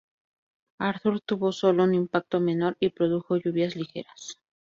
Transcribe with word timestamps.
Arthur 0.79 1.19
tuvo 1.21 1.51
sólo 1.51 1.83
un 1.83 1.93
impacto 1.93 2.39
menor, 2.39 2.75
y 2.79 2.89
produjo 2.89 3.37
lluvias 3.37 3.75
ligeras. 3.75 4.41